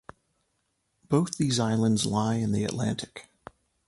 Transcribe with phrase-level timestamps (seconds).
[1.09, 3.29] Both these islands lie in the Atlantic.